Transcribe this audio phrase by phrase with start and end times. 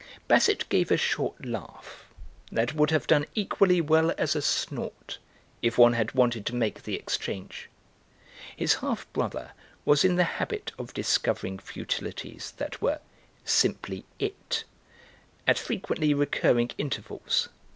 [0.27, 2.09] Basset gave a short laugh
[2.51, 5.19] that would have done equally well as a snort,
[5.61, 7.69] if one had wanted to make the exchange.
[8.57, 9.51] His half brother
[9.85, 12.99] was in the habit of discovering futilities that were
[13.45, 14.63] "simply It"
[15.45, 17.49] at frequently recurring intervals.